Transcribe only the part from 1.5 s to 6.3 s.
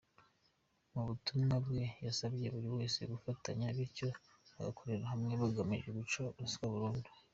bwe yasabye buri wese gufatanya bityo bagakorera hamwe hagamijwe guca